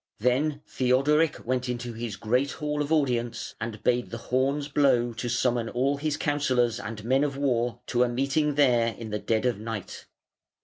Then 0.17 0.63
Theodoric 0.67 1.45
went 1.45 1.69
into 1.69 1.93
his 1.93 2.15
great 2.15 2.53
hall 2.53 2.81
of 2.81 2.91
audience 2.91 3.53
and 3.61 3.83
bade 3.83 4.09
the 4.09 4.17
horns 4.17 4.67
blow 4.67 5.13
to 5.13 5.29
summon 5.29 5.69
all 5.69 5.97
his 5.97 6.17
counsellors 6.17 6.79
and 6.79 7.03
men 7.05 7.23
of 7.23 7.37
war 7.37 7.81
to 7.85 8.01
a 8.03 8.09
meeting 8.09 8.55
there 8.55 8.95
in 8.97 9.11
the 9.11 9.19
dead 9.19 9.45
of 9.45 9.59
night. 9.59 10.07